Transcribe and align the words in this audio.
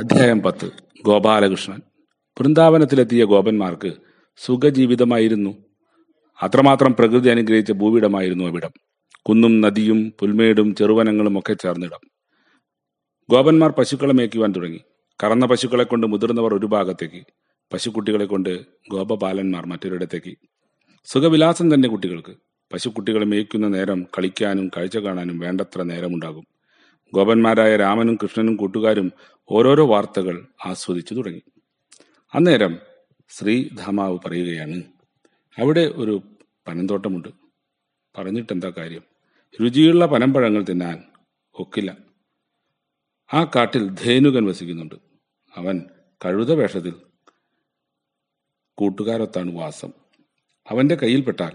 അധ്യായം 0.00 0.40
പത്ത്. 0.40 0.70
ഗോപാലകൃഷ്ണൻ. 1.04 1.80
വൃന്ദാവനത്തിലെത്തിയ 2.40 3.24
ഗോപന്മാർക്ക് 3.24 3.92
സുഖജീവിതമായിരുന്നു. 4.36 5.56
അത്രമാത്രം 6.42 6.94
പ്രകൃതി 6.94 7.28
അനുഗ്രഹിച്ച 7.28 7.72
ഭൂവിടമായിരുന്നു 7.72 8.44
അവിടം. 8.44 8.70
കുന്നും 9.28 9.60
നദിയും 9.60 10.12
പുൽമേടും 10.18 10.74
ചെറുവനങ്ങളും 10.74 11.38
ഒക്കെ 11.38 11.54
ചേർന്നിടം. 11.54 12.10
ഗോപന്മാർ 13.30 13.70
പശുക്കളെ 13.70 14.12
മേയ്ക്കുവാൻ 14.12 14.52
തുടങ്ങി. 14.56 14.80
കറന്ന 15.24 15.46
പശുക്കളെ 15.46 15.84
കൊണ്ട് 15.84 16.06
മുതിർന്നവർ 16.06 16.54
ഒരു 16.54 16.66
ഭാഗത്തേക്ക്. 16.66 17.22
പശുക്കുട്ടികളെ 17.72 18.24
കൊണ്ട് 18.24 18.60
ഗോപബാലന്മാർ 18.90 19.66
മറ്റൊരിടത്തേക്ക്. 19.66 20.36
സുഖവിലാസം 21.04 21.74
തന്നെ 21.74 21.88
കുട്ടികൾക്ക്. 21.88 22.36
പശുക്കുട്ടികളെ 22.72 23.24
മേയ്ക്കുന്ന 23.24 23.68
നേരം 23.68 24.06
കളിക്കാനും 24.18 24.68
കാഴ്ച 24.68 24.98
കാണാനും 24.98 25.38
വേണ്ടത്ര 25.38 25.82
നേരമുണ്ടാകും. 25.82 26.59
ഗോപന്മാരായ 27.14 27.76
രാമനും 27.76 28.18
കൃഷ്ണനും 28.22 28.56
കൂട്ടുകാരും 28.56 29.12
ഓരോരോ 29.50 29.86
വാർത്തകൾ 29.86 30.46
ആസ്വദിച്ചു 30.66 31.14
തുടങ്ങി. 31.14 31.42
അന്നേരം 32.34 32.78
ശ്രീധാമാവ് 33.28 34.18
പറയുകയാണ് 34.26 34.82
അവിടെ 35.58 35.80
ഒരു 35.80 36.22
പനന്തോട്ടമുണ്ട്. 36.68 37.28
പറഞ്ഞിട്ടെന്താ 38.18 38.72
കാര്യം? 38.78 39.02
രുചിയുള്ള 39.62 40.06
പനമ്പഴങ്ങൾ 40.06 40.62
തിന്നാൻ 40.62 41.04
ഒക്കില്ല. 41.54 41.96
ആ 43.34 43.44
കാട്ടിൽ 43.44 43.88
ധേനുകൻ 43.88 44.44
വസിക്കുന്നുണ്ട്. 44.44 44.94
അവൻ 45.56 45.82
കഴുത 46.26 46.52
വേഷത്തിൽ 46.52 46.94
കൂട്ടുകാരൊത്താണ് 48.74 49.54
വാസം. 49.54 49.92
അവന്റെ 50.68 50.94
കയ്യിൽപ്പെട്ടാൽ 50.94 51.52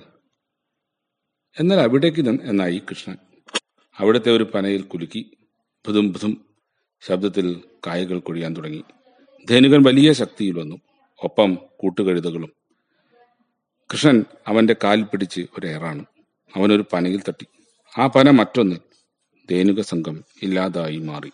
എന്നാൽ 1.59 1.80
അവിടേക്ക് 1.80 2.30
എന്നായി 2.30 2.81
കൃഷ്ണൻ. 2.90 3.17
അവിടുത്തെ 3.98 4.31
ഒരു 4.31 4.44
പനയിൽ 4.44 4.81
കുലുക്കി. 4.81 5.31
ഭുതും 5.88 6.12
ഭുതും 6.12 6.45
ശബ്ദത്തിൽ 7.02 7.63
കായകൾ 7.88 8.20
കൊഴിയാൻ 8.20 8.55
തുടങ്ങി. 8.55 8.84
ധേനുകൻ 9.49 9.84
വലിയ 9.84 10.13
ശക്തിയിൽ 10.13 10.59
വന്നു. 10.59 10.75
ഒപ്പം 11.23 11.58
കൂട്ടുകഴുതകളും. 11.80 12.52
കൃഷ്ണൻ 13.92 14.25
അവന്റെ 14.47 14.75
കാൽ 14.83 15.03
പിടിച്ച് 15.03 15.42
ഒരേറാണ് 15.42 16.05
അവനൊരു 16.55 16.86
പനയിൽ 16.94 17.22
തട്ടി. 17.27 17.47
ആ 17.97 18.08
പന 18.08 18.30
മറ്റൊന്ന് 18.30 18.75
ധേനുക 19.52 19.81
സംഘം 19.81 20.23
ഇല്ലാതായി 20.44 20.97
മാറി. 20.97 21.31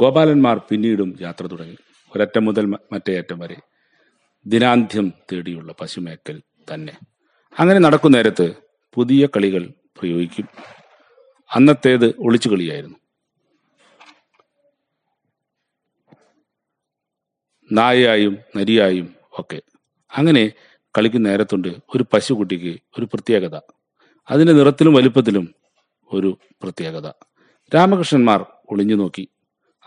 ഗോപാലന്മാർ 0.00 0.58
പിന്നീടും 0.58 1.18
യാത്ര 1.20 1.46
തുടങ്ങി. 1.46 1.76
ഒരറ്റം 2.16 2.44
മുതൽ 2.44 2.66
മറ്റേ 2.66 3.18
അറ്റം 3.18 3.38
വരെ. 3.38 3.56
ദിനാന്ത്യം 4.46 5.12
തേടിയുള്ള 5.32 5.72
പശുമേക്കൽ 5.72 6.42
തന്നെ. 6.74 7.15
അങ്ങനെ 7.58 7.80
നടക്കുന്നേരത്ത് 7.80 8.54
പുതിയ 8.94 9.26
കളികൾ 9.26 9.72
പ്രയോഗിക്കും. 9.98 10.48
അന്നത്തേത് 11.54 12.14
ഒളിച്ചു 12.18 12.48
കളിയായിരുന്നു. 12.48 12.96
നായയായും 17.72 18.38
നരിയായും 18.56 19.14
ഒക്കെ. 19.38 19.62
അങ്ങനെ 20.16 20.52
കളിക്കുന്ന 20.98 21.28
നേരത്തുണ്ട് 21.28 21.68
ഒരു 21.68 22.04
പശുക്കുട്ടിക്ക് 22.12 22.80
ഒരു 22.98 23.04
പ്രത്യേകത. 23.04 23.60
അതിന്റെ 24.30 24.52
നിറത്തിലും 24.52 24.94
വലുപ്പത്തിലും 24.94 25.54
ഒരു 26.12 26.38
പ്രത്യേകത. 26.62 27.08
രാമകൃഷ്ണന്മാർ 27.74 28.46
ഒളിഞ്ഞു 28.70 28.94
നോക്കി. 28.94 29.28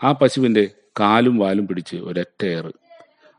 ആ 0.02 0.12
പശുവിന്റെ 0.12 0.70
കാലും 1.00 1.38
വാലും 1.38 1.68
പിടിച്ച് 1.68 1.96
ഒരൊറ്റയേറ്. 1.96 2.72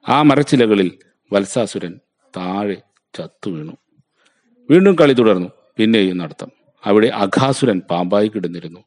ആ 0.10 0.22
മരച്ചിലകളിൽ 0.22 1.00
വത്സാസുരൻ 1.34 2.00
താഴെ 2.38 2.82
ചത്തു 3.14 3.50
വീണു. 3.50 3.78
വീണ്ടും 4.72 4.96
കളി 4.96 5.14
തുടർന്നു. 5.14 5.50
പിന്നെയും 5.78 6.18
നടത്തം. 6.18 6.52
അവിടെ 6.86 7.08
അഘാസുരൻ 7.08 7.82
പാമ്പായി 7.92 8.28
കിടന്നിരുന്നു. 8.28 8.80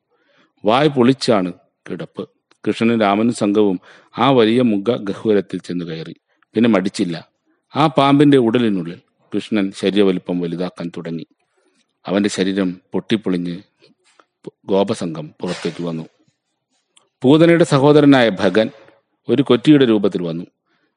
വായ് 0.65 0.89
പൊളിച്ചാണ് 0.89 1.53
കിടപ്പ്. 1.91 2.29
കൃഷ്ണനും 2.67 3.01
രാമനും 3.01 3.33
സംഘവും 3.33 3.81
ആ 4.19 4.31
വലിയ 4.31 4.63
മുഖ 4.63 4.97
ഗഹ്വരത്തിൽ 4.97 5.61
ചെന്ന് 5.61 5.85
കയറി. 5.85 6.15
പിന്നെ 6.55 6.71
മടിച്ചില്ല. 6.71 7.29
ആ 7.77 7.87
പാമ്പിന്റെ 7.87 8.37
ഉടലിനുള്ളിൽ 8.37 9.01
കൃഷ്ണൻ 9.35 9.73
ശരീരവലിപ്പം 9.73 10.41
വലുതാക്കാൻ 10.41 10.91
തുടങ്ങി. 10.97 11.27
അവന്റെ 12.07 12.29
ശരീരം 12.29 12.81
പൊട്ടിപ്പൊളിഞ്ഞ് 12.93 13.63
ഗോപസംഘം 14.65 15.35
പുറത്തേക്ക് 15.41 15.83
വന്നു. 15.83 16.09
പൂതനയുടെ 17.23 17.65
സഹോദരനായ 17.65 18.29
ഭഗൻ 18.29 18.71
ഒരു 19.29 19.43
കൊറ്റിയുടെ 19.43 19.85
രൂപത്തിൽ 19.85 20.23
വന്നു. 20.23 20.45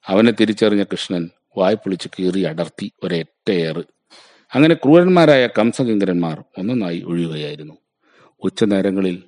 അവനെ 0.07 0.31
തിരിച്ചറിഞ്ഞ 0.31 0.83
കൃഷ്ണൻ 0.83 1.29
വായ്പൊളിച്ച് 1.57 2.09
കീറി 2.19 2.41
അടർത്തി 2.41 2.91
ഒരൊറ്റയേറ്. 3.03 3.96
അങ്ങനെ 4.55 4.75
ക്രൂരന്മാരായ 4.75 5.47
കംസകിങ്കരന്മാർ 5.47 6.43
ഒന്നൊന്നായി 6.57 7.01
ഒഴിയുകയായിരുന്നു. 7.01 7.73
ഉച്ചനേരങ്ങളിൽ 8.43 9.23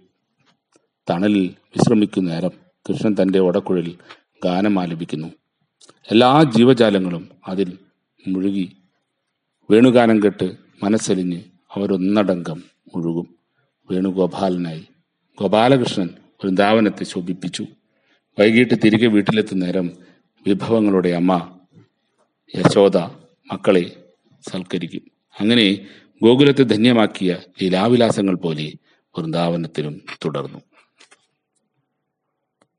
തണലിൽ 1.09 1.55
വിശ്രമിക്കുന്ന 1.77 2.29
നേരം 2.29 2.51
കൃഷ്ണൻ 2.89 3.15
തന്റെ 3.21 3.39
ഒടക്കുഴലിൽ 3.39 3.95
ഗാനം 4.43 4.79
ആലപിക്കുന്നു. 4.79 5.27
എല്ലാ 6.11 6.43
ജീവജാലങ്ങളും 6.43 7.29
അതിൽ 7.47 7.77
മുഴുകി 8.27 8.77
വേണുഗാനം 9.71 10.23
കെട്ട് 10.23 10.55
മനസ്സലിഞ്ഞ് 10.83 11.41
അവരൊന്നടങ്കം 11.75 12.63
മുഴുകും. 12.95 13.35
വേണുഗോപാലനായി 13.91 14.83
ഗോപാലകൃഷ്ണൻ 15.39 16.09
വൃന്ദാവനത്തെ 16.43 17.03
ശോഭിപ്പിച്ചു. 17.03 17.65
വൈകിട്ട് 18.39 18.73
തിരികെ 18.85 19.07
വീട്ടിലെത്തുന്ന 19.07 19.65
നേരം 19.65 19.91
വിഭവങ്ങളുടെ 20.47 21.09
അമ്മ 21.09 21.57
യശോദ 22.55 22.97
മക്കളെ 23.53 23.98
സൽക്കരിക്കും. 24.41 25.01
അങ്ങനെ 25.39 25.87
ഗോകുലത്തെ 26.21 26.63
ധന്യമാക്കിയ 26.63 27.37
ലീലാവിലാസങ്ങൾ 27.61 28.35
പോലെ 28.35 28.73
വൃന്ദാവനത്തിലും 29.17 30.01
തുടർന്നു. 30.25 30.59